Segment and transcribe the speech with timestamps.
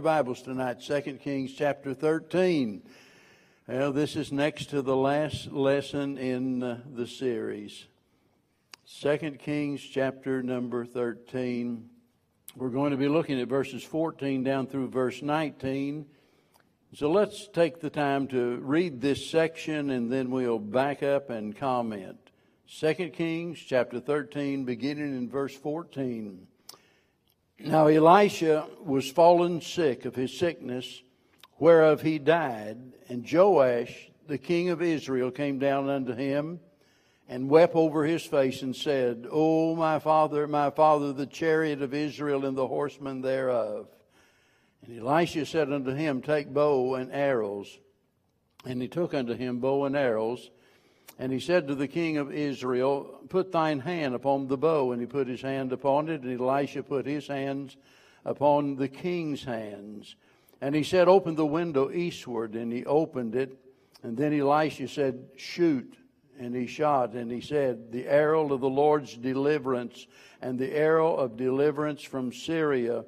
[0.00, 2.84] Bibles tonight, 2 Kings chapter 13.
[3.66, 7.84] Well, this is next to the last lesson in uh, the series.
[9.00, 11.90] 2 Kings chapter number 13.
[12.54, 16.06] We're going to be looking at verses 14 down through verse 19.
[16.94, 21.56] So let's take the time to read this section and then we'll back up and
[21.56, 22.20] comment.
[22.78, 26.46] 2 Kings chapter 13, beginning in verse 14.
[27.60, 31.02] Now Elisha was fallen sick of his sickness,
[31.58, 36.60] whereof he died, and Joash, the king of Israel, came down unto him
[37.28, 41.92] and wept over his face and said, O my father, my father, the chariot of
[41.92, 43.88] Israel and the horsemen thereof.
[44.86, 47.78] And Elisha said unto him, Take bow and arrows.
[48.64, 50.50] And he took unto him bow and arrows.
[51.18, 54.92] And he said to the king of Israel, Put thine hand upon the bow.
[54.92, 57.76] And he put his hand upon it, and Elisha put his hands
[58.24, 60.14] upon the king's hands.
[60.60, 62.54] And he said, Open the window eastward.
[62.54, 63.58] And he opened it.
[64.02, 65.96] And then Elisha said, Shoot.
[66.38, 67.14] And he shot.
[67.14, 70.06] And he said, The arrow of the Lord's deliverance,
[70.40, 73.04] and the arrow of deliverance from Syria.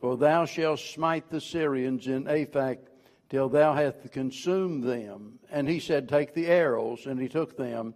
[0.00, 2.78] For thou shalt smite the Syrians in Aphek
[3.30, 5.38] till thou hast consumed them.
[5.50, 7.06] And he said, Take the arrows.
[7.06, 7.94] And he took them.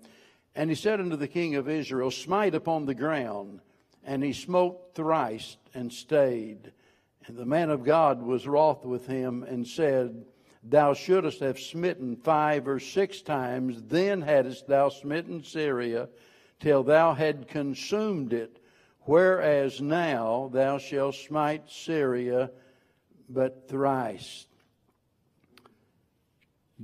[0.54, 3.60] And he said unto the king of Israel, Smite upon the ground.
[4.04, 6.72] And he smote thrice and stayed.
[7.26, 10.24] And the man of God was wroth with him and said,
[10.62, 16.08] Thou shouldest have smitten five or six times, then hadst thou smitten Syria,
[16.60, 18.60] till thou had consumed it.
[19.00, 22.50] Whereas now thou shalt smite Syria
[23.28, 24.46] but thrice.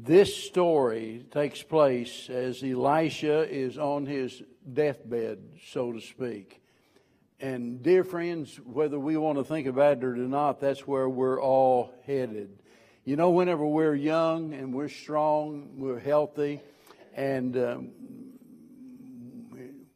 [0.02, 6.62] This story takes place as Elisha is on his deathbed, so to speak.
[7.38, 11.38] And, dear friends, whether we want to think about it or not, that's where we're
[11.38, 12.62] all headed.
[13.04, 16.62] You know, whenever we're young and we're strong, we're healthy,
[17.14, 17.90] and um,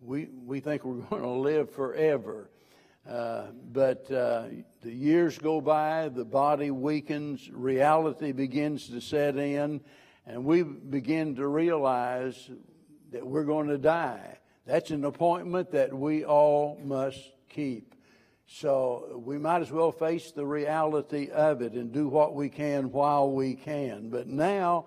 [0.03, 2.51] we, we think we're going to live forever.
[3.09, 4.45] Uh, but uh,
[4.83, 9.81] the years go by, the body weakens, reality begins to set in,
[10.27, 12.51] and we begin to realize
[13.13, 14.39] that we're going to die.
[14.67, 17.21] That's an appointment that we all must
[17.51, 17.95] keep.
[18.47, 22.91] So we might as well face the reality of it and do what we can
[22.91, 24.09] while we can.
[24.09, 24.87] But now,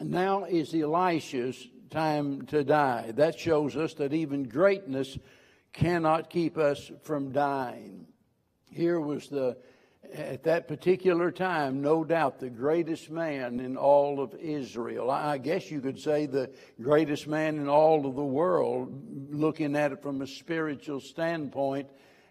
[0.00, 3.12] now is Elisha's time to die.
[3.16, 5.18] That shows us that even greatness
[5.72, 8.06] cannot keep us from dying.
[8.70, 9.56] Here was the,
[10.12, 15.10] at that particular time, no doubt the greatest man in all of Israel.
[15.10, 19.92] I guess you could say the greatest man in all of the world, looking at
[19.92, 21.88] it from a spiritual standpoint,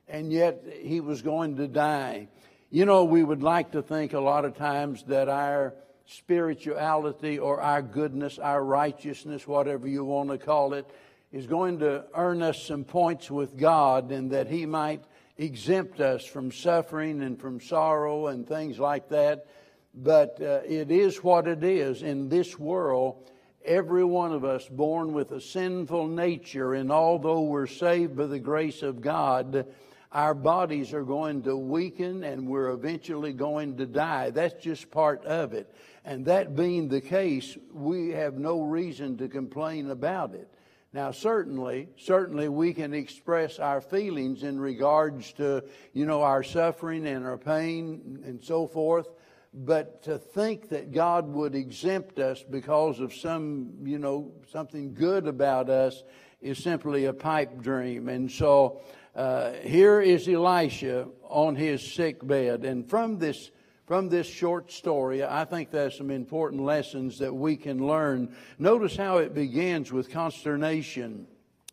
[0.07, 2.27] and yet he was going to die.
[2.69, 5.73] You know, we would like to think a lot of times that our
[6.05, 10.89] spirituality or our goodness, our righteousness, whatever you want to call it,
[11.31, 15.03] is going to earn us some points with God and that He might
[15.37, 19.47] exempt us from suffering and from sorrow and things like that.
[19.93, 23.29] But uh, it is what it is in this world.
[23.65, 28.39] Every one of us born with a sinful nature, and although we're saved by the
[28.39, 29.65] grace of God,
[30.11, 34.29] our bodies are going to weaken and we're eventually going to die.
[34.29, 35.73] That's just part of it.
[36.05, 40.49] And that being the case, we have no reason to complain about it.
[40.93, 47.05] Now, certainly, certainly we can express our feelings in regards to, you know, our suffering
[47.05, 49.07] and our pain and so forth.
[49.53, 55.27] But to think that God would exempt us because of some, you know, something good
[55.27, 56.03] about us
[56.41, 58.07] is simply a pipe dream.
[58.07, 58.81] And so
[59.15, 62.65] uh, here is Elisha on his sick bed.
[62.65, 63.51] And from this
[63.87, 68.35] from this short story, I think there's some important lessons that we can learn.
[68.59, 71.25] Notice how it begins with consternation.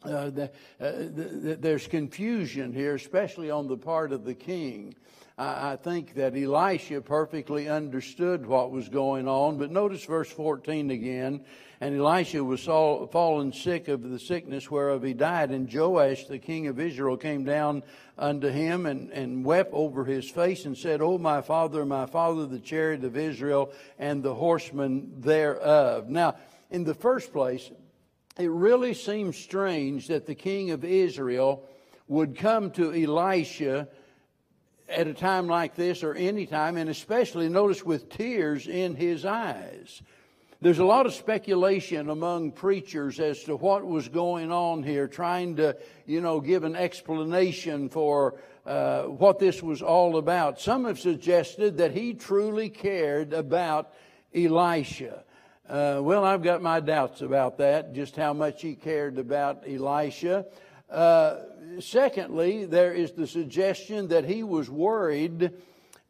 [0.04, 0.44] Uh, the,
[0.80, 4.94] uh, the, the, there's confusion here, especially on the part of the king.
[5.36, 11.44] I, think that Elisha perfectly understood what was going on, but notice verse 14 again.
[11.80, 15.50] And Elisha was saw, fallen sick of the sickness whereof he died.
[15.50, 17.82] And Joash, the king of Israel, came down
[18.16, 22.46] unto him and, and wept over his face and said, O my father, my father,
[22.46, 26.08] the chariot of Israel and the horsemen thereof.
[26.08, 26.36] Now,
[26.70, 27.72] in the first place,
[28.38, 31.68] it really seems strange that the king of Israel
[32.06, 33.88] would come to Elisha
[34.88, 39.24] at a time like this or any time, and especially notice with tears in his
[39.24, 40.02] eyes.
[40.60, 45.56] There's a lot of speculation among preachers as to what was going on here, trying
[45.56, 45.76] to,
[46.06, 50.60] you know, give an explanation for uh, what this was all about.
[50.60, 53.92] Some have suggested that he truly cared about
[54.34, 55.24] Elisha.
[55.68, 60.46] Uh, well, I've got my doubts about that, just how much he cared about Elisha.
[60.94, 61.40] Uh,
[61.80, 65.50] secondly, there is the suggestion that he was worried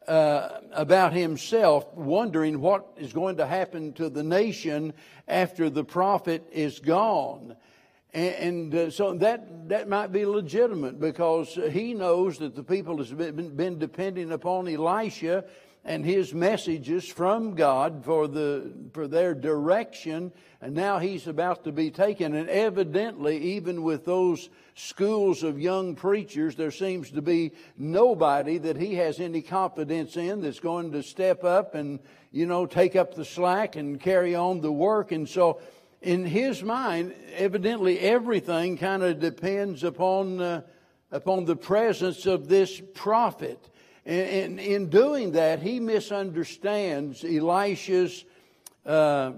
[0.07, 4.93] uh, about himself, wondering what is going to happen to the nation
[5.27, 7.55] after the prophet is gone.
[8.13, 13.11] And, uh, so that, that might be legitimate because he knows that the people has
[13.11, 15.45] been, been depending upon Elisha
[15.85, 21.71] and his messages from God for the for their direction and now he's about to
[21.71, 27.51] be taken and evidently even with those schools of young preachers there seems to be
[27.77, 31.99] nobody that he has any confidence in that's going to step up and
[32.31, 35.61] you know take up the slack and carry on the work and so
[36.05, 40.61] in his mind, evidently everything kind of depends upon, uh,
[41.11, 43.59] upon the presence of this prophet.
[44.05, 48.23] And, in doing that, he misunderstands Elisha's
[48.85, 49.31] uh,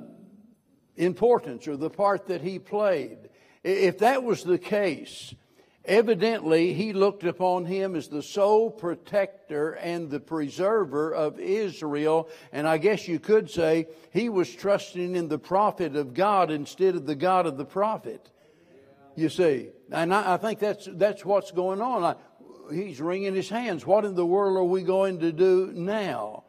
[0.98, 3.18] importance or the part that he played.
[3.64, 5.34] If that was the case,
[5.88, 12.28] Evidently, he looked upon him as the sole protector and the preserver of Israel.
[12.52, 16.96] And I guess you could say he was trusting in the prophet of God instead
[16.96, 18.30] of the God of the prophet.
[19.16, 19.70] You see.
[19.90, 22.04] And I, I think that's, that's what's going on.
[22.04, 22.16] I,
[22.72, 23.86] he's wringing his hands.
[23.86, 26.44] What in the world are we going to do now?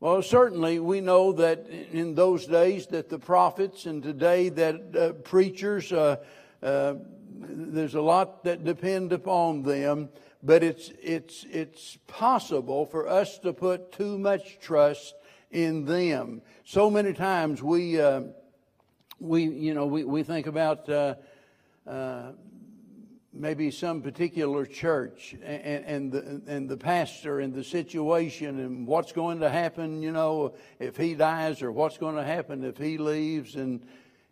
[0.00, 5.12] Well, certainly we know that in those days that the prophets and today that uh,
[5.22, 6.16] preachers, uh,
[6.60, 6.94] uh,
[7.38, 10.08] there's a lot that depend upon them,
[10.42, 15.14] but it's, it's, it's possible for us to put too much trust
[15.52, 16.42] in them.
[16.64, 18.22] So many times we, uh,
[19.20, 21.14] we, you know, we, we think about, uh,
[21.86, 22.32] uh,
[23.32, 29.12] maybe some particular church and, and, the, and the pastor and the situation and what's
[29.12, 32.98] going to happen, you know, if he dies or what's going to happen if he
[32.98, 33.80] leaves and,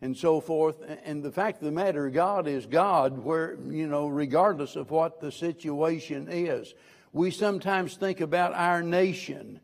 [0.03, 0.77] and so forth.
[1.05, 5.21] And the fact of the matter, God is God, where, you know, regardless of what
[5.21, 6.75] the situation is.
[7.13, 9.61] We sometimes think about our nation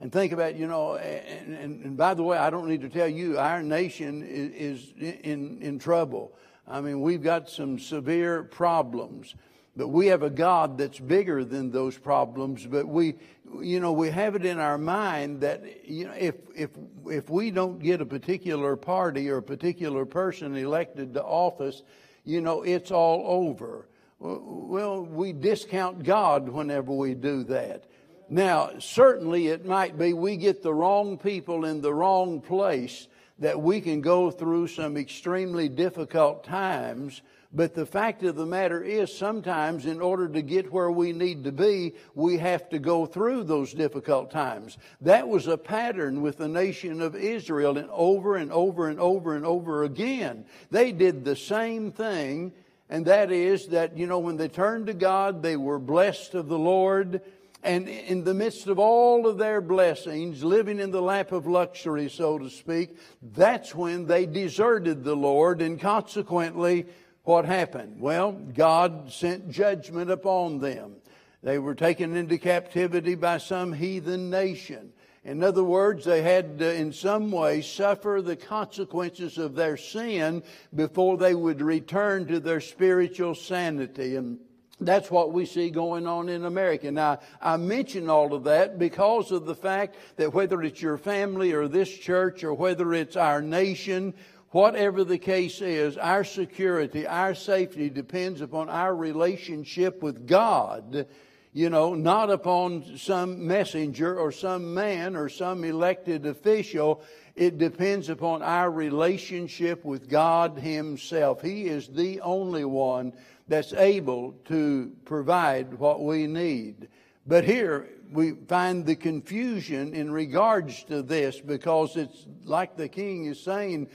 [0.00, 2.88] and think about, you know, and, and, and by the way, I don't need to
[2.88, 6.32] tell you, our nation is, is in, in trouble.
[6.70, 9.34] I mean, we've got some severe problems.
[9.76, 12.66] But we have a God that's bigger than those problems.
[12.66, 13.16] But we,
[13.60, 16.70] you know, we have it in our mind that, you know, if, if,
[17.06, 21.82] if we don't get a particular party or a particular person elected to office,
[22.24, 23.88] you know, it's all over.
[24.18, 27.84] Well, we discount God whenever we do that.
[28.28, 33.08] Now, certainly it might be we get the wrong people in the wrong place
[33.40, 37.22] that we can go through some extremely difficult times
[37.52, 41.42] but the fact of the matter is, sometimes in order to get where we need
[41.44, 44.78] to be, we have to go through those difficult times.
[45.00, 49.34] That was a pattern with the nation of Israel, and over and over and over
[49.34, 50.44] and over again.
[50.70, 52.52] They did the same thing,
[52.88, 56.46] and that is that, you know, when they turned to God, they were blessed of
[56.46, 57.20] the Lord.
[57.62, 62.08] And in the midst of all of their blessings, living in the lap of luxury,
[62.08, 66.86] so to speak, that's when they deserted the Lord, and consequently,
[67.24, 68.00] what happened?
[68.00, 70.96] Well, God sent judgment upon them.
[71.42, 74.92] They were taken into captivity by some heathen nation.
[75.22, 80.42] In other words, they had to, in some way, suffer the consequences of their sin
[80.74, 84.16] before they would return to their spiritual sanity.
[84.16, 84.38] And
[84.80, 86.90] that's what we see going on in America.
[86.90, 91.52] Now, I mention all of that because of the fact that whether it's your family
[91.52, 94.14] or this church or whether it's our nation
[94.50, 101.06] Whatever the case is, our security, our safety depends upon our relationship with God,
[101.52, 107.00] you know, not upon some messenger or some man or some elected official.
[107.36, 111.42] It depends upon our relationship with God Himself.
[111.42, 113.12] He is the only one
[113.50, 116.86] that's able to provide what we need.
[117.26, 123.24] But here we find the confusion in regards to this because it's like the king
[123.24, 123.88] is saying,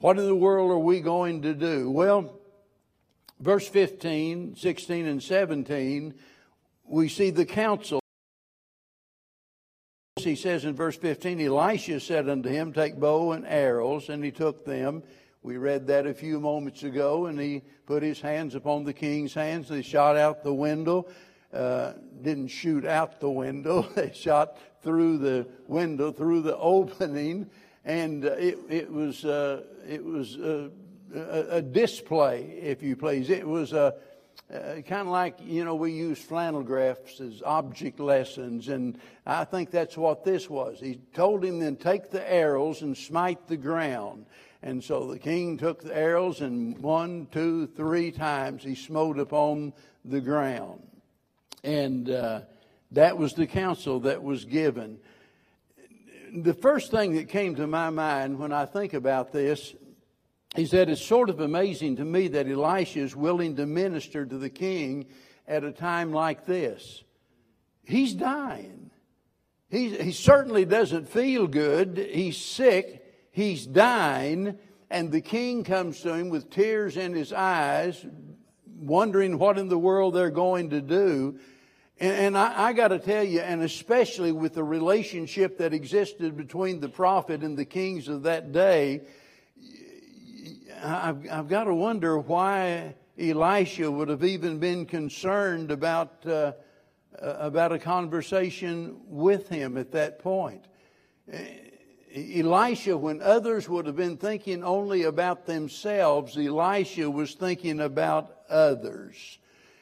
[0.00, 1.88] what in the world are we going to do?
[1.88, 2.40] Well,
[3.38, 6.12] verse 15, 16, and 17,
[6.84, 8.00] we see the counsel.
[10.16, 14.32] He says in verse 15, Elisha said unto him, Take bow and arrows, and he
[14.32, 15.04] took them.
[15.46, 19.32] We read that a few moments ago, and he put his hands upon the king's
[19.32, 19.68] hands.
[19.68, 21.06] They shot out the window.
[21.54, 23.82] Uh, didn't shoot out the window.
[23.94, 27.48] They shot through the window, through the opening,
[27.84, 30.70] and uh, it, it was uh, it was uh,
[31.14, 33.30] a, a, display, if you please.
[33.30, 33.94] It was a
[34.52, 39.44] uh, kind of like, you know, we use flannel graphs as object lessons, and I
[39.44, 40.80] think that's what this was.
[40.80, 44.26] He told him then, take the arrows and smite the ground.
[44.66, 49.72] And so the king took the arrows, and one, two, three times he smote upon
[50.04, 50.82] the ground.
[51.62, 52.40] And uh,
[52.90, 54.98] that was the counsel that was given.
[56.34, 59.72] The first thing that came to my mind when I think about this
[60.56, 64.36] is that It's sort of amazing to me that Elisha is willing to minister to
[64.36, 65.06] the king
[65.46, 67.04] at a time like this.
[67.84, 68.90] He's dying.
[69.70, 71.98] He, he certainly doesn't feel good.
[72.12, 73.04] He's sick.
[73.36, 74.56] He's dying.
[74.88, 78.02] And the king comes to him with tears in his eyes,
[78.64, 81.38] wondering what in the world they're going to do.
[82.00, 86.34] And, and I, I got to tell you, and especially with the relationship that existed
[86.34, 89.02] between the prophet and the kings of that day,
[90.82, 96.52] I've, I've got to wonder why Elisha would have even been concerned about, uh,
[97.20, 100.64] uh, about a conversation with him at that point.
[102.16, 109.38] Elisha, when others would have been thinking only about themselves, Elisha was thinking about others.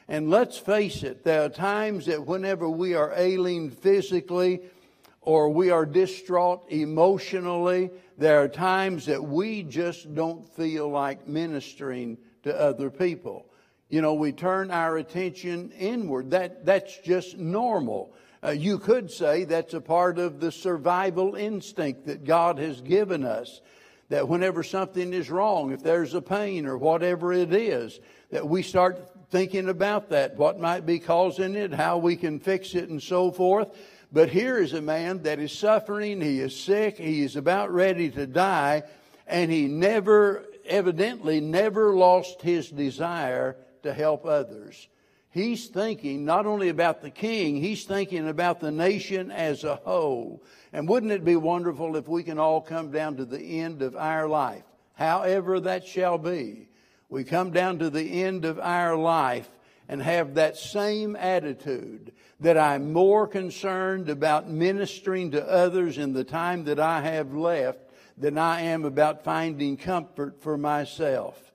[0.09, 4.61] And let's face it, there are times that whenever we are ailing physically
[5.21, 12.17] or we are distraught emotionally, there are times that we just don't feel like ministering
[12.43, 13.45] to other people.
[13.89, 16.31] You know, we turn our attention inward.
[16.31, 18.13] That, that's just normal.
[18.45, 23.23] Uh, you could say that's a part of the survival instinct that God has given
[23.23, 23.61] us.
[24.09, 27.99] That whenever something is wrong, if there's a pain or whatever it is,
[28.29, 28.99] that we start
[29.31, 33.31] thinking about that, what might be causing it, how we can fix it, and so
[33.31, 33.75] forth.
[34.11, 38.11] But here is a man that is suffering, he is sick, he is about ready
[38.11, 38.83] to die,
[39.25, 44.87] and he never, evidently, never lost his desire to help others.
[45.35, 50.41] He's thinking not only about the king, he's thinking about the nation as a whole.
[50.71, 53.97] And wouldn't it be wonderful if we can all come down to the end of
[53.97, 54.63] our life,
[54.93, 56.69] however that shall be?
[57.09, 59.49] We come down to the end of our life
[59.89, 66.23] and have that same attitude that I'm more concerned about ministering to others in the
[66.23, 67.79] time that I have left
[68.17, 71.51] than I am about finding comfort for myself.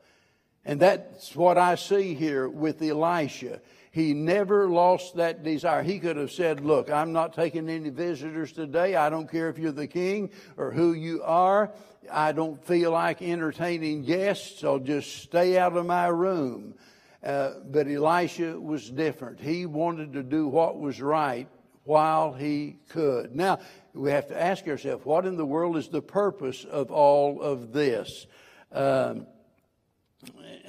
[0.65, 3.61] And that's what I see here with Elisha.
[3.93, 5.83] He never lost that desire.
[5.83, 8.95] He could have said, Look, I'm not taking any visitors today.
[8.95, 11.73] I don't care if you're the king or who you are.
[12.11, 16.75] I don't feel like entertaining guests, I'll just stay out of my room.
[17.23, 19.41] Uh, but Elisha was different.
[19.41, 21.49] He wanted to do what was right
[21.85, 23.35] while he could.
[23.35, 23.59] Now,
[23.93, 27.73] we have to ask ourselves, what in the world is the purpose of all of
[27.73, 28.27] this?
[28.73, 29.27] Um,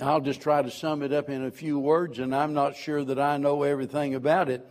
[0.02, 3.04] I'll just try to sum it up in a few words, and I'm not sure
[3.04, 4.68] that I know everything about it.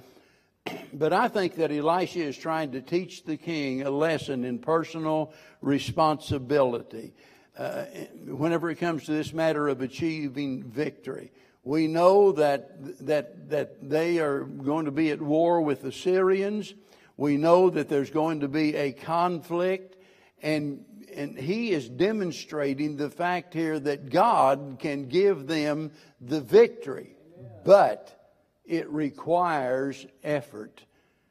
[0.93, 5.33] But I think that Elisha is trying to teach the king a lesson in personal
[5.63, 7.15] responsibility
[7.57, 7.85] uh,
[8.27, 11.31] whenever it comes to this matter of achieving victory.
[11.63, 16.75] We know that, that, that they are going to be at war with the Syrians.
[17.17, 19.97] We know that there's going to be a conflict.
[20.43, 27.17] And, and he is demonstrating the fact here that God can give them the victory.
[27.64, 28.33] But
[28.64, 30.83] it requires effort.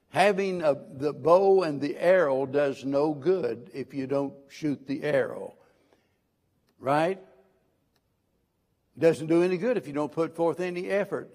[0.09, 5.03] Having a, the bow and the arrow does no good if you don't shoot the
[5.03, 5.55] arrow.
[6.79, 7.19] Right?
[8.99, 11.33] doesn't do any good if you don't put forth any effort.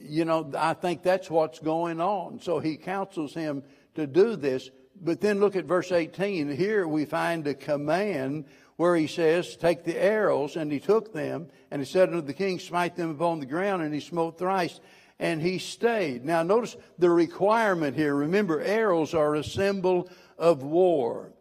[0.00, 2.40] You know, I think that's what's going on.
[2.40, 3.62] So he counsels him
[3.94, 4.70] to do this.
[5.00, 6.50] But then look at verse 18.
[6.50, 8.44] Here we find a command
[8.76, 12.34] where he says, Take the arrows, and he took them, and he said unto the
[12.34, 14.80] king, Smite them upon the ground, and he smote thrice,
[15.18, 16.24] and he stayed.
[16.24, 18.14] Now notice the requirement here.
[18.14, 20.08] Remember, arrows are a symbol
[20.38, 21.32] of war.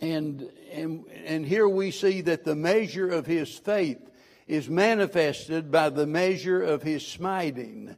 [0.00, 4.10] And, and, and here we see that the measure of his faith
[4.46, 7.94] is manifested by the measure of his smiting.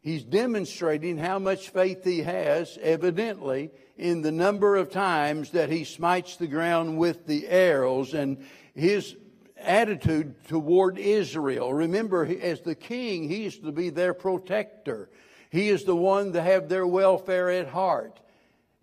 [0.00, 5.84] He's demonstrating how much faith he has, evidently, in the number of times that he
[5.84, 8.44] smites the ground with the arrows and
[8.74, 9.16] his
[9.58, 11.72] attitude toward Israel.
[11.72, 15.08] Remember, as the king, he is to be their protector.
[15.50, 18.18] He is the one to have their welfare at heart.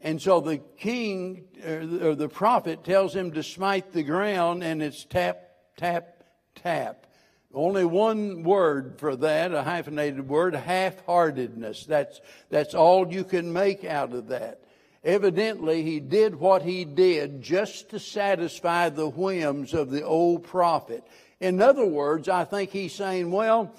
[0.02, 4.82] And so the king, er, or the prophet, tells him to smite the ground, and
[4.82, 5.42] it's tap,
[5.76, 6.24] tap,
[6.56, 7.06] tap.
[7.54, 11.86] Only one word for that, a hyphenated word, half-heartedness.
[11.86, 14.62] That's, that's all you can make out of that.
[15.04, 21.04] Evidently, he did what he did just to satisfy the whims of the old prophet.
[21.40, 23.74] In other words, I think he's saying, well,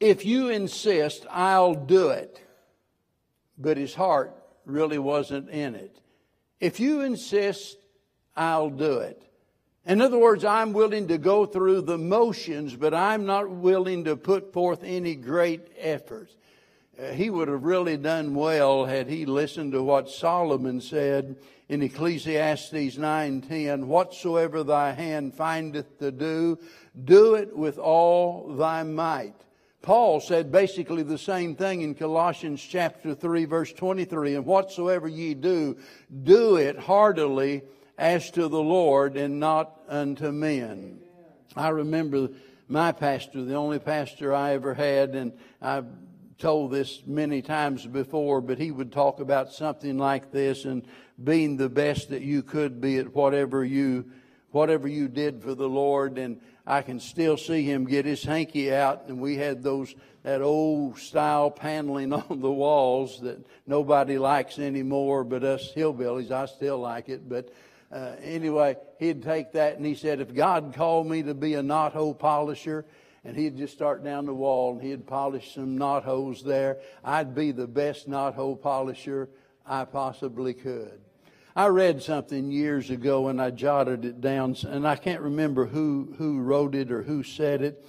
[0.00, 2.40] If you insist, I'll do it.
[3.58, 4.34] But his heart
[4.64, 6.00] really wasn't in it.
[6.58, 7.76] If you insist,
[8.34, 9.22] I'll do it.
[9.84, 14.16] In other words, I'm willing to go through the motions, but I'm not willing to
[14.16, 16.30] put forth any great effort.
[17.12, 21.36] He would have really done well had he listened to what Solomon said
[21.68, 26.58] in Ecclesiastes 9:10, "Whatsoever thy hand findeth to do,
[27.02, 29.34] do it with all thy might."
[29.80, 35.32] Paul said basically the same thing in Colossians chapter 3 verse 23, "And whatsoever ye
[35.32, 35.76] do,
[36.22, 37.62] do it heartily
[37.96, 40.98] as to the Lord and not unto men."
[41.56, 42.28] I remember
[42.68, 45.86] my pastor, the only pastor I ever had, and I've
[46.40, 50.84] told this many times before, but he would talk about something like this and
[51.22, 54.10] being the best that you could be at whatever you
[54.50, 56.18] whatever you did for the Lord.
[56.18, 59.04] And I can still see him get his hanky out.
[59.06, 65.24] And we had those that old style paneling on the walls that nobody likes anymore
[65.24, 67.28] but us hillbillies I still like it.
[67.28, 67.52] But
[67.92, 71.62] uh, anyway he'd take that and he said if God called me to be a
[71.62, 72.84] knothole polisher
[73.24, 76.78] and he'd just start down the wall and he'd polish some knot holes there.
[77.04, 79.28] I'd be the best knot hole polisher
[79.66, 81.00] I possibly could.
[81.54, 86.14] I read something years ago and I jotted it down, and I can't remember who,
[86.16, 87.84] who wrote it or who said it.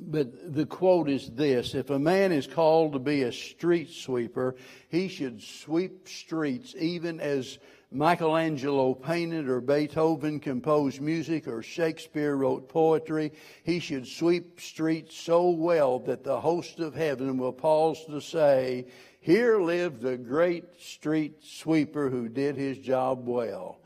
[0.00, 4.56] But the quote is this If a man is called to be a street sweeper,
[4.88, 7.58] he should sweep streets even as
[7.94, 13.32] Michelangelo painted or Beethoven composed music or Shakespeare wrote poetry.
[13.64, 18.86] He should sweep streets so well that the host of heaven will pause to say,
[19.20, 23.78] Here lived a great street sweeper who did his job well.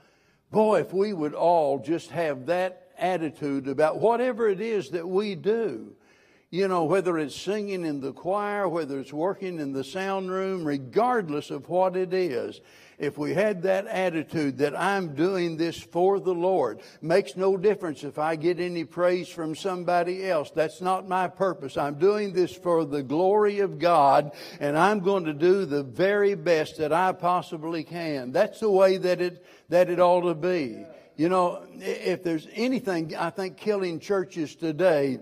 [0.51, 5.35] Boy, if we would all just have that attitude about whatever it is that we
[5.35, 5.97] do
[6.51, 10.65] you know, whether it's singing in the choir, whether it's working in the sound room,
[10.65, 12.61] regardless of what it is,
[12.99, 18.05] if we had that attitude that I'm doing this for the Lord, makes no difference
[18.05, 20.51] if I get any praise from somebody else.
[20.51, 21.77] That's not my purpose.
[21.77, 26.35] I'm doing this for the glory of God, and I'm going to do the very
[26.35, 28.33] best that I possibly can.
[28.33, 30.85] That's the way that it, that it ought to be.
[31.17, 35.19] You know, if there's anything I think killing churches today,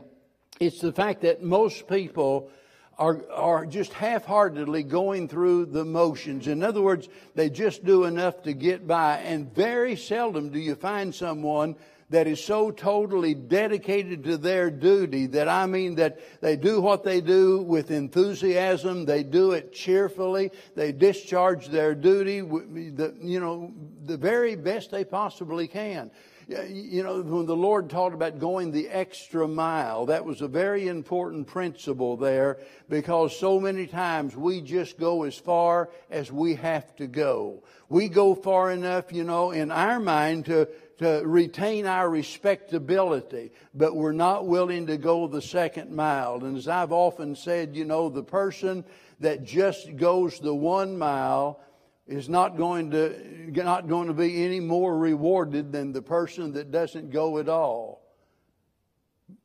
[0.61, 2.51] it's the fact that most people
[2.99, 6.47] are, are just half heartedly going through the motions.
[6.47, 9.19] In other words, they just do enough to get by.
[9.19, 11.77] And very seldom do you find someone
[12.11, 17.03] that is so totally dedicated to their duty that I mean that they do what
[17.03, 23.73] they do with enthusiasm, they do it cheerfully, they discharge their duty, you know,
[24.05, 26.11] the very best they possibly can
[26.49, 30.89] you know, when the Lord talked about going the extra mile, that was a very
[30.89, 36.95] important principle there because so many times we just go as far as we have
[36.97, 37.63] to go.
[37.89, 43.97] We go far enough, you know, in our mind to, to retain our respectability, but
[43.97, 46.45] we're not willing to go the second mile.
[46.45, 48.85] And as I've often said, you know, the person
[49.21, 51.61] that just goes the one mile
[52.07, 56.71] is not going to not going to be any more rewarded than the person that
[56.71, 58.03] doesn't go at all.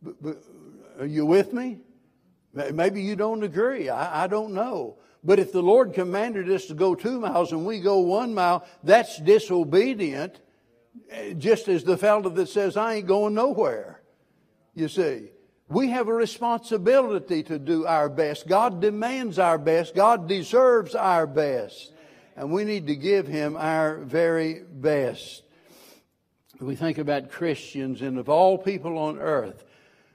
[0.02, 0.44] But, but
[1.00, 1.80] are you with me?
[2.54, 3.90] Maybe you don't agree.
[3.90, 4.98] I, I don't know.
[5.24, 8.66] But if the Lord commanded us to go two miles and we go one mile,
[8.84, 10.42] that's disobedient.
[11.38, 14.02] Just as the fellow that says, I ain't going nowhere.
[14.74, 15.30] You see,
[15.68, 18.48] we have a responsibility to do our best.
[18.48, 19.94] God demands our best.
[19.94, 21.94] God deserves our best
[22.40, 25.44] and we need to give him our very best.
[26.62, 29.66] We think about Christians, and of all people on earth,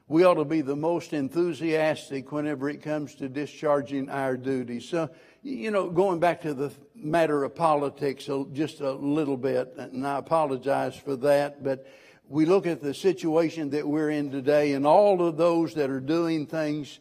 [0.09, 4.89] we ought to be the most enthusiastic whenever it comes to discharging our duties.
[4.89, 5.11] So,
[5.43, 10.17] you know, going back to the matter of politics just a little bit, and I
[10.17, 11.87] apologize for that, but
[12.27, 16.01] we look at the situation that we're in today and all of those that are
[16.01, 17.01] doing things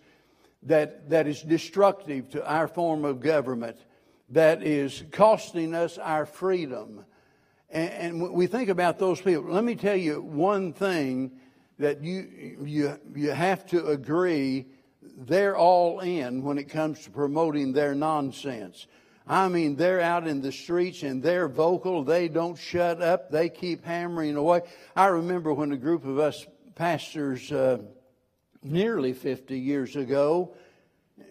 [0.63, 3.77] that, that is destructive to our form of government
[4.29, 7.05] that is costing us our freedom.
[7.69, 9.43] And, and we think about those people.
[9.45, 11.31] Let me tell you one thing
[11.79, 14.67] that you, you, you have to agree
[15.17, 18.87] they're all in when it comes to promoting their nonsense.
[19.27, 22.03] I mean, they're out in the streets and they're vocal.
[22.03, 23.31] They don't shut up.
[23.31, 24.61] They keep hammering away.
[24.95, 27.77] I remember when a group of us pastors, uh,
[28.63, 30.55] nearly 50 years ago,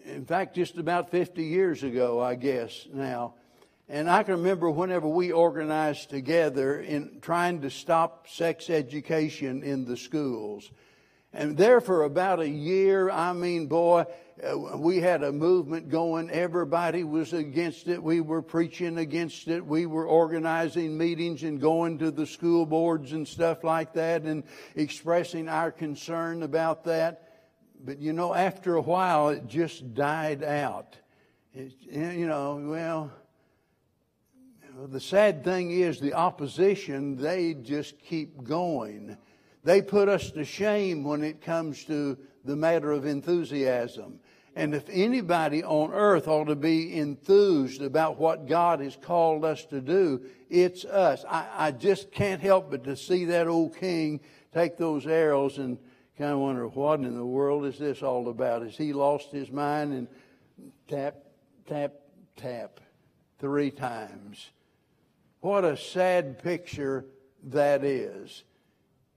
[0.05, 3.35] in fact, just about 50 years ago, I guess now.
[3.89, 9.85] And I can remember whenever we organized together in trying to stop sex education in
[9.85, 10.71] the schools.
[11.33, 14.05] And there for about a year, I mean, boy,
[14.41, 16.29] uh, we had a movement going.
[16.29, 18.01] Everybody was against it.
[18.01, 19.65] We were preaching against it.
[19.65, 24.43] We were organizing meetings and going to the school boards and stuff like that and
[24.75, 27.22] expressing our concern about that.
[27.83, 30.95] But you know, after a while, it just died out.
[31.53, 33.11] It, you know, well,
[34.87, 39.17] the sad thing is the opposition, they just keep going.
[39.63, 44.19] They put us to shame when it comes to the matter of enthusiasm.
[44.55, 49.65] And if anybody on earth ought to be enthused about what God has called us
[49.65, 51.25] to do, it's us.
[51.27, 54.21] I, I just can't help but to see that old king
[54.53, 55.79] take those arrows and
[56.17, 58.61] kind of wonder what in the world is this all about?
[58.61, 59.93] Has he lost his mind?
[59.93, 60.07] And
[60.87, 61.15] tap,
[61.67, 61.93] tap,
[62.35, 62.79] tap
[63.39, 64.49] three times.
[65.41, 67.05] What a sad picture
[67.45, 68.43] that is.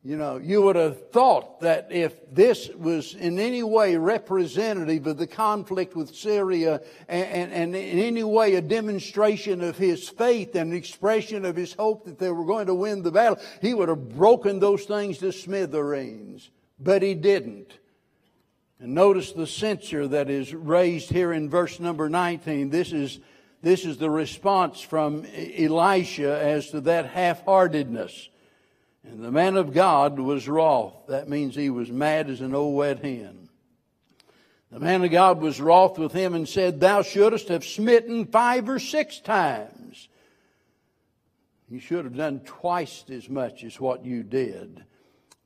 [0.02, 5.18] You know, you would have thought that if this was in any way representative of
[5.18, 10.54] the conflict with Syria and, and, and, in any way a demonstration of his faith
[10.54, 13.88] and expression of his hope that they were going to win the battle, he would
[13.88, 16.50] have broken those things to smithereens.
[16.78, 17.78] But he didn't.
[18.78, 22.70] And notice the censure that is raised here in verse number 19.
[22.70, 23.20] This is
[23.62, 28.28] this is the response from Elisha as to that half heartedness.
[29.02, 31.06] And the man of God was wroth.
[31.08, 33.48] That means he was mad as an old wet hen.
[34.70, 38.68] The man of God was wroth with him and said, Thou shouldst have smitten five
[38.68, 40.08] or six times.
[41.68, 44.84] You should have done twice as much as what you did.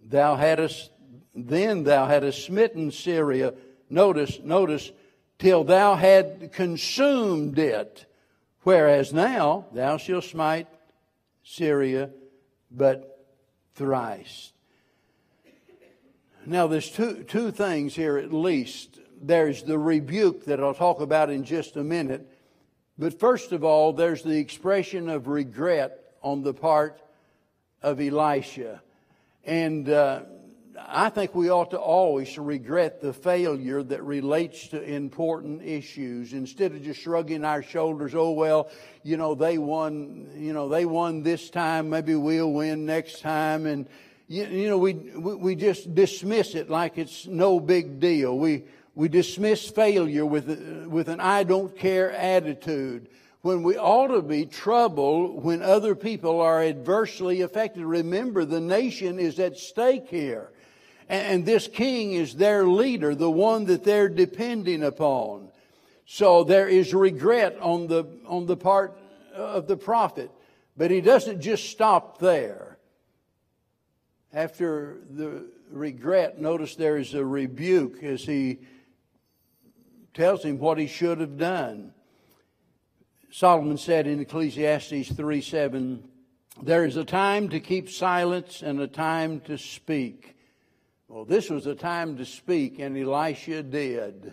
[0.05, 0.91] Thou hadst,
[1.35, 3.55] then thou hadst smitten Syria.
[3.89, 4.93] Notice, notice,
[5.39, 8.07] till thou had consumed it.
[8.63, 10.69] Whereas now thou shalt smite
[11.43, 12.11] Syria,
[12.71, 13.27] but
[13.75, 14.53] thrice.
[16.47, 18.99] Now, there's two, two things here at least.
[19.21, 22.27] There's the rebuke that I'll talk about in just a minute.
[22.99, 27.01] But first of all, there's the expression of regret on the part
[27.83, 28.83] of Elisha.
[29.45, 30.23] And uh,
[30.89, 36.73] I think we ought to always regret the failure that relates to important issues instead
[36.73, 38.15] of just shrugging our shoulders.
[38.15, 38.71] Oh well,
[39.03, 40.31] you know they won.
[40.37, 41.91] You know they won this time.
[41.91, 43.67] Maybe we'll win next time.
[43.67, 43.89] And
[44.29, 48.37] you, you know we we just dismiss it like it's no big deal.
[48.37, 48.65] We
[48.95, 50.49] we dismiss failure with
[50.87, 53.09] with an I don't care attitude
[53.43, 57.85] when we ought to be troubled when other people are adversely affected.
[57.85, 60.51] Remember, the nation is at stake here.
[61.11, 65.49] And this king is their leader, the one that they're depending upon.
[66.07, 68.97] So there is regret on the, on the part
[69.35, 70.31] of the prophet.
[70.77, 72.79] But he doesn't just stop there.
[74.33, 78.59] After the regret, notice there is a rebuke as he
[80.15, 81.93] tells him what he should have done.
[83.33, 86.09] Solomon said in Ecclesiastes 3 7,
[86.63, 90.37] There is a time to keep silence and a time to speak.
[91.11, 94.33] Well, this was a time to speak, and Elisha did.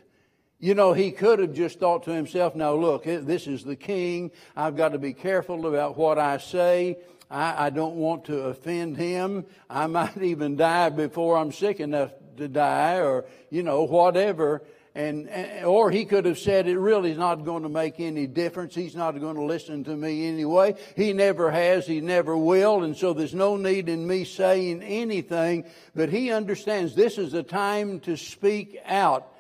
[0.60, 4.30] You know, he could have just thought to himself, now look, this is the king.
[4.56, 7.00] I've got to be careful about what I say.
[7.32, 9.48] I, I don't want to offend him.
[9.68, 14.62] I might even die before I'm sick enough to die or, you know, whatever.
[14.98, 18.26] And, eh, or he could have said, it really is not going to make any
[18.26, 18.74] difference.
[18.74, 20.74] He's not going to listen to me anyway.
[20.96, 21.86] He never has.
[21.86, 22.82] He never will.
[22.82, 25.66] And so there's no need in me saying anything.
[25.94, 29.32] But he understands this is a time to speak out.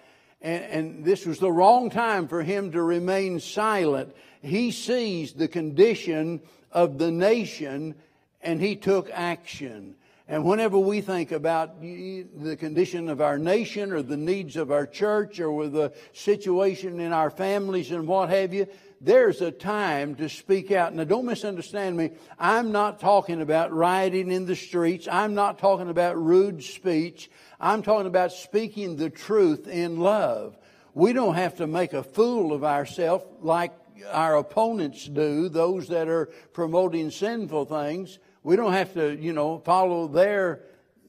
[0.43, 4.15] And, and this was the wrong time for him to remain silent.
[4.43, 6.41] He sees the condition
[6.71, 7.95] of the nation
[8.41, 9.95] and he took action.
[10.29, 14.85] And whenever we think about the condition of our nation or the needs of our
[14.85, 18.67] church or with the situation in our families and what have you,
[18.99, 20.93] there's a time to speak out.
[20.93, 22.11] Now, don't misunderstand me.
[22.37, 25.07] I'm not talking about rioting in the streets.
[25.09, 27.29] I'm not talking about rude speech.
[27.57, 30.57] I'm talking about speaking the truth in love.
[30.93, 33.71] We don't have to make a fool of ourselves like
[34.11, 38.19] our opponents do, those that are promoting sinful things.
[38.47, 40.62] We don't have to, you know, follow their,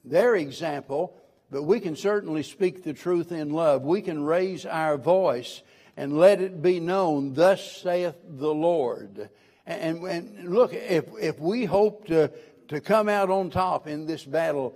[0.05, 1.16] their example,
[1.53, 3.83] but we can certainly speak the truth in love.
[3.83, 5.62] We can raise our voice
[5.96, 9.31] and let it be known, thus saith the Lord.
[9.66, 12.33] And, and look, if, if we hope to,
[12.68, 14.74] to come out on top in this battle,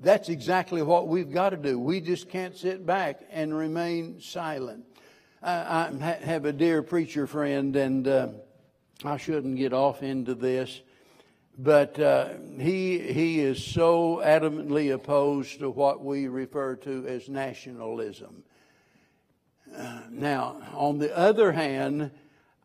[0.00, 1.76] that's exactly what we've got to do.
[1.76, 4.84] We just can't sit back and remain silent.
[5.42, 8.28] I, I have a dear preacher friend, and uh,
[9.04, 10.82] I shouldn't get off into this.
[11.58, 18.42] But uh, he, he is so adamantly opposed to what we refer to as nationalism.
[19.74, 22.10] Uh, now, on the other hand,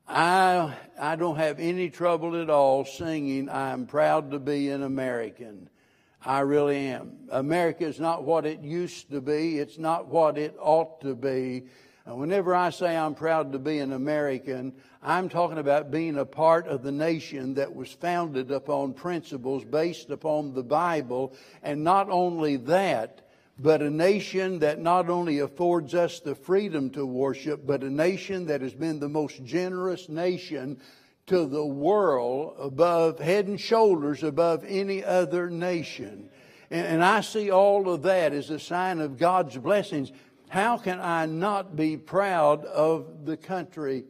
[0.08, 5.69] I, I don't have any trouble at all singing, I'm proud to be an American.
[6.23, 7.13] I really am.
[7.32, 9.58] America is not what it used to be.
[9.58, 11.63] It's not what it ought to be.
[12.12, 16.26] And whenever I say I'm proud to be an American, I'm talking about being a
[16.26, 21.34] part of the nation that was founded upon principles based upon the Bible.
[21.63, 23.21] And not only that,
[23.58, 28.47] but a nation that not only affords us the freedom to worship, but a nation
[28.47, 30.82] that has been the most generous nation
[31.28, 36.30] to the world above, head and shoulders above any other nation.
[36.69, 40.12] And, and I see all of that as a sign of God's blessings.
[40.51, 44.03] How can I not be proud of the country?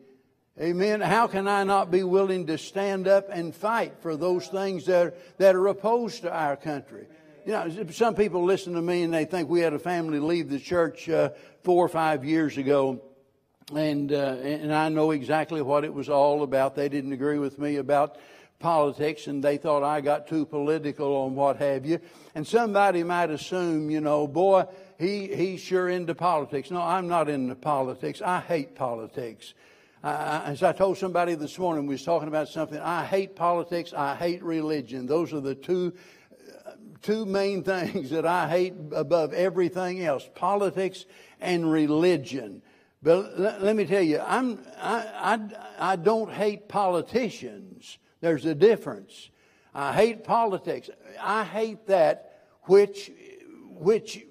[0.59, 0.99] Amen.
[0.99, 5.05] How can I not be willing to stand up and fight for those things that
[5.05, 7.05] are, that are opposed to our country?
[7.45, 10.49] You know, some people listen to me and they think we had a family leave
[10.49, 11.29] the church uh,
[11.61, 13.03] four or five years ago
[13.75, 16.75] and uh, and I know exactly what it was all about.
[16.75, 18.17] They didn't agree with me about
[18.59, 21.99] politics, and they thought I got too political on what have you.
[22.35, 24.65] And somebody might assume, you know, boy,
[25.01, 26.71] he he's sure into politics.
[26.71, 28.21] No, I'm not into politics.
[28.21, 29.53] I hate politics.
[30.03, 32.79] I, as I told somebody this morning, we was talking about something.
[32.79, 33.93] I hate politics.
[33.93, 35.05] I hate religion.
[35.05, 35.93] Those are the two
[37.01, 41.05] two main things that I hate above everything else: politics
[41.39, 42.61] and religion.
[43.03, 45.39] But let, let me tell you, I'm, I,
[45.79, 47.97] I, I don't hate politicians.
[48.21, 49.31] There's a difference.
[49.73, 50.89] I hate politics.
[51.19, 53.11] I hate that which,
[53.69, 54.23] which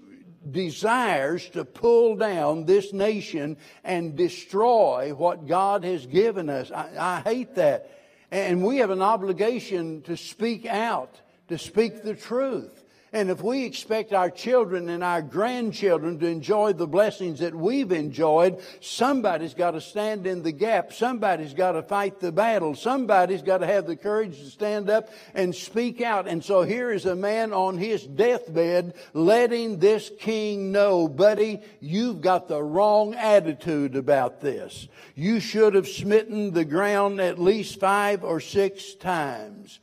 [0.48, 6.70] desires to pull down this nation and destroy what God has given us.
[6.70, 7.90] I, I, hate that.
[8.30, 12.79] And we have an obligation to speak out, to speak the truth.
[13.12, 17.90] And if we expect our children and our grandchildren to enjoy the blessings that we've
[17.90, 20.92] enjoyed, somebody's got to stand in the gap.
[20.92, 22.76] Somebody's got to fight the battle.
[22.76, 26.28] Somebody's got to have the courage to stand up and speak out.
[26.28, 32.20] And so here is a man on his deathbed letting this king know, buddy, you've
[32.20, 34.86] got the wrong attitude about this.
[35.16, 39.80] You should have smitten the ground at least five or six times.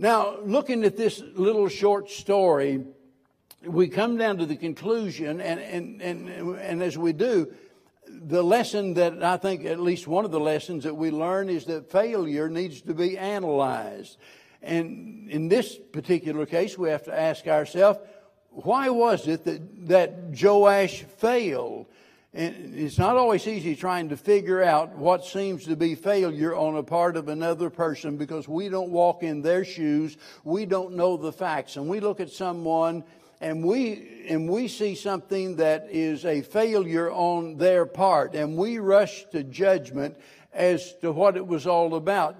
[0.00, 2.86] Now, looking at this little short story,
[3.62, 7.52] we come down to the conclusion, and, and, and, and as we do,
[8.08, 11.66] the lesson that I think, at least one of the lessons that we learn, is
[11.66, 14.16] that failure needs to be analyzed.
[14.62, 17.98] And in this particular case, we have to ask ourselves,
[18.52, 21.84] why was it that, that Joash failed?
[22.32, 26.76] And it's not always easy trying to figure out what seems to be failure on
[26.76, 30.16] a part of another person because we don't walk in their shoes.
[30.44, 31.76] We don't know the facts.
[31.76, 33.02] And we look at someone
[33.40, 38.78] and we, and we see something that is a failure on their part and we
[38.78, 40.16] rush to judgment
[40.52, 42.36] as to what it was all about.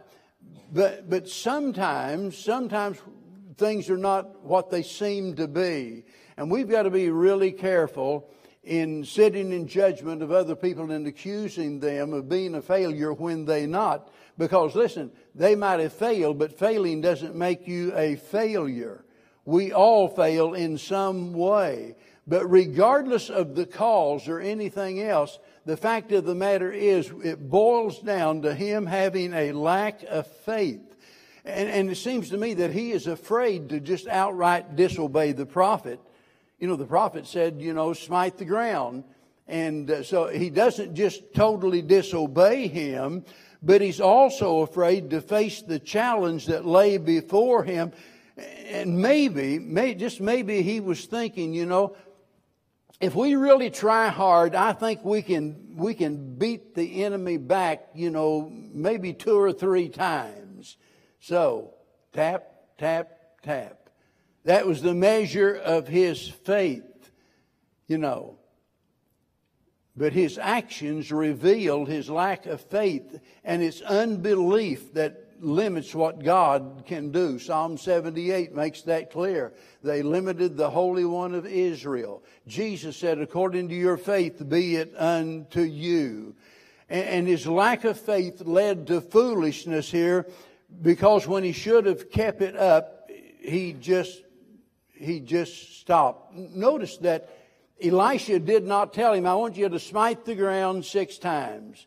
[0.72, 2.98] But, but sometimes, sometimes
[3.56, 6.04] things are not what they seem to be.
[6.36, 8.30] And we've got to be really careful
[8.62, 13.46] in sitting in judgment of other people and accusing them of being a failure when
[13.46, 14.10] they not.
[14.36, 19.04] Because listen, they might have failed, but failing doesn't make you a failure.
[19.44, 21.96] We all fail in some way.
[22.26, 27.50] But regardless of the cause or anything else, the fact of the matter is it
[27.50, 30.82] boils down to him having a lack of faith.
[31.44, 35.46] And, and it seems to me that he is afraid to just outright disobey the
[35.46, 35.98] prophet
[36.60, 39.04] you know, the prophet said, you know, smite the ground.
[39.48, 43.24] And uh, so he doesn't just totally disobey him,
[43.62, 47.92] but he's also afraid to face the challenge that lay before him.
[48.68, 51.96] And maybe, may, just maybe he was thinking, you know,
[53.00, 57.88] if we really try hard, I think we can, we can beat the enemy back,
[57.94, 60.76] you know, maybe two or three times.
[61.18, 61.74] So,
[62.12, 62.44] tap,
[62.78, 63.10] tap,
[63.42, 63.79] tap.
[64.44, 67.10] That was the measure of his faith,
[67.86, 68.36] you know.
[69.96, 76.84] But his actions revealed his lack of faith and it's unbelief that limits what God
[76.86, 77.38] can do.
[77.38, 79.52] Psalm 78 makes that clear.
[79.82, 82.22] They limited the Holy One of Israel.
[82.46, 86.34] Jesus said, according to your faith be it unto you.
[86.88, 90.26] And his lack of faith led to foolishness here
[90.82, 93.08] because when he should have kept it up,
[93.40, 94.22] he just
[95.00, 96.34] he just stopped.
[96.34, 97.36] Notice that
[97.82, 101.86] Elisha did not tell him, I want you to smite the ground six times.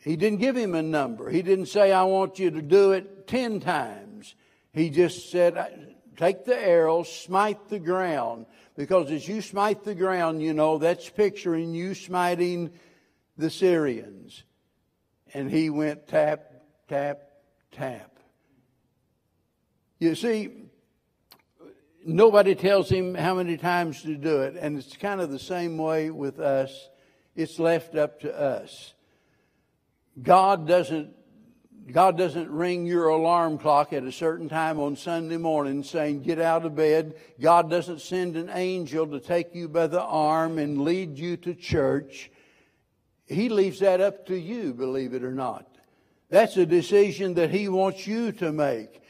[0.00, 1.30] He didn't give him a number.
[1.30, 4.34] He didn't say, I want you to do it ten times.
[4.72, 8.46] He just said, Take the arrow, smite the ground.
[8.76, 12.72] Because as you smite the ground, you know, that's picturing you smiting
[13.36, 14.44] the Syrians.
[15.32, 16.52] And he went tap,
[16.88, 17.20] tap,
[17.72, 18.18] tap.
[19.98, 20.67] You see,
[22.08, 25.76] nobody tells him how many times to do it, and it's kind of the same
[25.76, 26.88] way with us.
[27.36, 28.94] It's left up to us.
[30.20, 31.14] God doesn't
[31.92, 36.38] God doesn't ring your alarm clock at a certain time on Sunday morning saying, Get
[36.38, 37.14] out of bed.
[37.40, 41.54] God doesn't send an angel to take you by the arm and lead you to
[41.54, 42.30] church.
[43.24, 45.66] He leaves that up to you, believe it or not.
[46.28, 49.00] That's a decision that He wants you to make.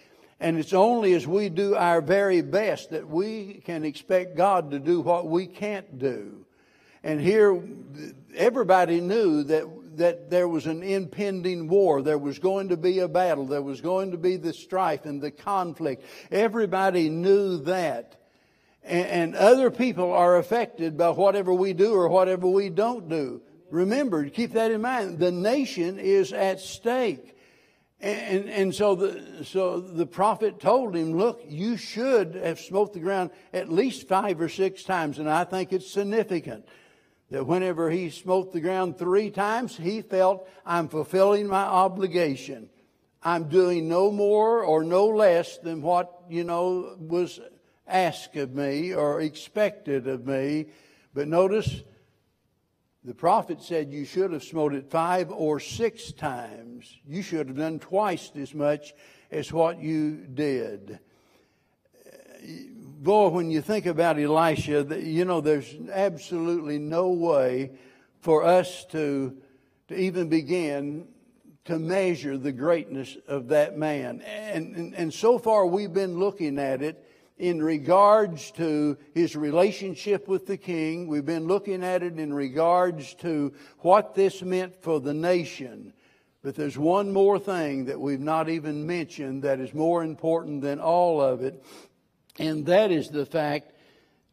[0.41, 4.79] And it's only as we do our very best that we can expect God to
[4.79, 6.45] do what we can't do.
[7.03, 7.61] And here,
[8.35, 12.03] everybody knew that, that there was an impending war.
[12.03, 13.47] There was going to be a battle.
[13.47, 16.05] There was going to be the strife and the conflict.
[16.31, 18.21] Everybody knew that.
[18.85, 23.43] And, and other people are affected by whatever we do or whatever we don't do.
[23.71, 25.19] Remember, keep that in mind.
[25.19, 27.38] The nation is at stake.
[28.01, 33.01] And, and so, the, so the prophet told him, Look, you should have smote the
[33.01, 35.19] ground at least five or six times.
[35.19, 36.67] And I think it's significant
[37.31, 42.71] that whenever he smote the ground three times, he felt, I'm fulfilling my obligation.
[43.23, 47.41] I'm doing no more or no less than what, you know, was
[47.87, 50.67] asked of me or expected of me.
[51.15, 51.83] But notice,
[53.09, 56.95] the prophet said you should have smote it five or six times.
[57.09, 58.93] You should have done twice as much
[59.31, 60.99] as what you did.
[62.45, 67.71] Boy, when you think about Elisha, you know, there's absolutely no way
[68.21, 69.35] for us to,
[69.89, 71.09] to even begin
[71.65, 74.21] to measure the greatness of that man.
[74.21, 77.08] And, and, and so far, we've been looking at it
[77.39, 81.07] in regards to his relationship with the king.
[81.07, 85.93] We've been looking at it in regards to what this meant for the nation.
[86.43, 90.81] But there's one more thing that we've not even mentioned that is more important than
[90.81, 91.63] all of it,
[92.39, 93.73] and that is the fact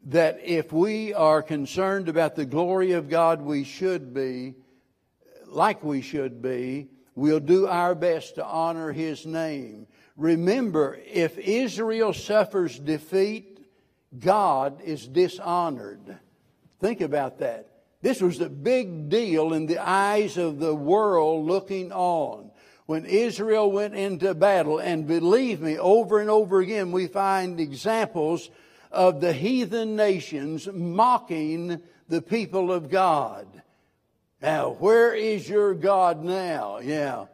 [0.06, 4.54] that if we are concerned about the glory of God, we should be,
[5.48, 9.88] like we should be, we'll do our best to honor His name.
[10.18, 13.60] Remember, if Israel suffers defeat,
[14.18, 16.18] God is dishonored.
[16.80, 17.68] Think about that.
[18.02, 22.52] This was a big deal in the eyes of the world looking on.
[22.86, 28.52] When Israel went into battle, and believe me, over and over again, we find examples
[28.92, 33.48] of the heathen nations mocking the people of God.
[34.42, 36.78] Now, where is your God now?
[36.78, 37.26] Yeah.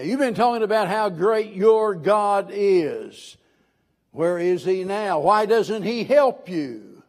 [0.00, 3.36] You've been talking about how great your God is.
[4.12, 5.18] Where is He now?
[5.18, 7.02] Why doesn't He help you?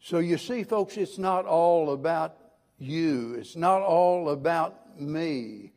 [0.00, 2.36] So you see, folks, it's not all about
[2.78, 3.34] you.
[3.34, 5.72] It's not all about me.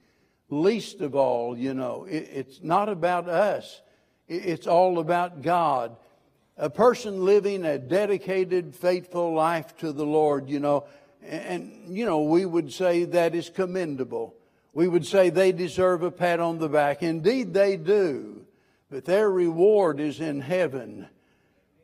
[0.49, 3.81] Least of all, you know, it, it's not about us.
[4.27, 5.95] It, it's all about God.
[6.57, 10.85] A person living a dedicated, faithful life to the Lord, you know,
[11.23, 14.35] and, you know, we would say that is commendable.
[14.73, 17.03] We would say they deserve a pat on the back.
[17.03, 18.45] Indeed, they do.
[18.89, 21.07] But their reward is in heaven.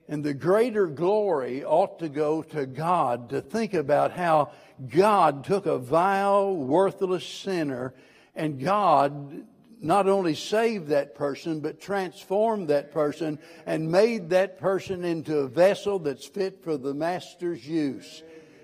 [0.08, 4.52] And the greater glory ought to go to God to think about how
[4.88, 7.94] God took a vile, worthless sinner
[8.36, 9.46] and God
[9.82, 15.48] not only saved that person, but transformed that person and made that person into a
[15.48, 18.24] vessel that's fit for the Master's use.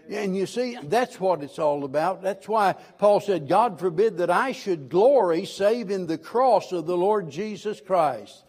[0.10, 2.22] And you see, that's what it's all about.
[2.22, 6.86] That's why Paul said, God forbid that I should glory save in the cross of
[6.86, 8.44] the Lord Jesus Christ.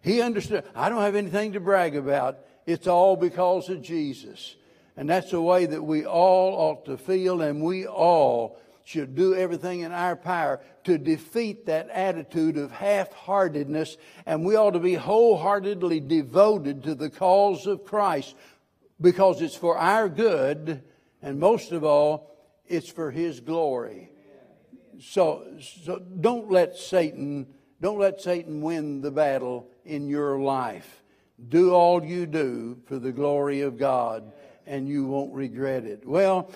[0.00, 2.38] He understood, I don't have anything to brag about.
[2.66, 4.56] It's all because of Jesus.
[4.96, 9.34] And that's the way that we all ought to feel, and we all should do
[9.34, 14.78] everything in our power to defeat that attitude of half heartedness, and we ought to
[14.78, 18.36] be wholeheartedly devoted to the cause of Christ
[19.00, 20.82] because it's for our good
[21.24, 22.30] and most of all,
[22.66, 24.10] it's for His glory.
[25.00, 27.46] So, so don't let Satan,
[27.80, 31.02] don't let Satan win the battle in your life.
[31.48, 34.32] Do all you do for the glory of God,
[34.66, 36.06] and you won't regret it.
[36.06, 36.50] Well,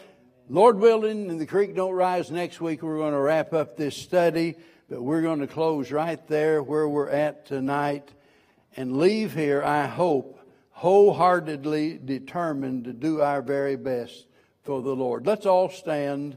[0.50, 3.96] Lord willing, and the creek don't rise next week, we're going to wrap up this
[3.96, 4.54] study,
[4.90, 8.10] but we're going to close right there where we're at tonight
[8.76, 10.38] and leave here, I hope,
[10.72, 14.27] wholeheartedly determined to do our very best
[14.68, 15.26] for the Lord.
[15.26, 16.36] Let's all stand.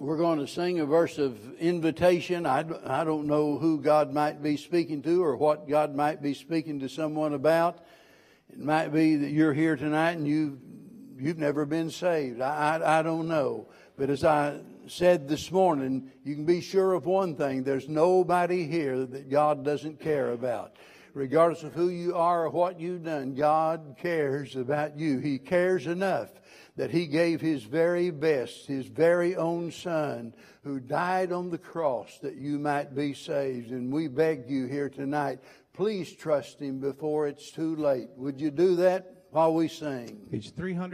[0.00, 2.46] We're going to sing a verse of invitation.
[2.46, 6.34] I, I don't know who God might be speaking to or what God might be
[6.34, 7.86] speaking to someone about.
[8.50, 10.58] It might be that you're here tonight and you
[11.16, 12.40] you've never been saved.
[12.40, 13.68] I, I, I don't know.
[13.96, 18.66] But as I said this morning, you can be sure of one thing there's nobody
[18.66, 20.74] here that God doesn't care about.
[21.14, 25.18] Regardless of who you are or what you've done, God cares about you.
[25.18, 26.30] He cares enough
[26.76, 30.34] that He gave His very best, His very own Son,
[30.64, 33.70] who died on the cross that you might be saved.
[33.70, 35.40] And we beg you here tonight,
[35.74, 38.08] please trust Him before it's too late.
[38.16, 40.28] Would you do that while we sing?
[40.30, 40.90] Page 300.